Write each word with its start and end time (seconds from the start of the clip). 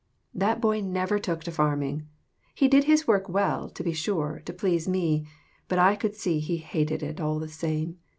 That 0.33 0.59
boy 0.59 0.81
never 0.81 1.19
took 1.19 1.43
to 1.43 1.51
farming. 1.51 2.07
He 2.55 2.67
did 2.67 2.85
his 2.85 3.07
work 3.07 3.29
well, 3.29 3.69
to 3.69 3.83
be 3.83 3.93
sure, 3.93 4.41
to 4.45 4.51
please 4.51 4.87
me, 4.87 5.27
but 5.67 5.77
I 5.77 5.95
could 5.95 6.15
see 6.15 6.39
he 6.39 6.57
hated 6.57 7.03
it, 7.03 7.21
all 7.21 7.37
the 7.37 7.47
same. 7.47 7.99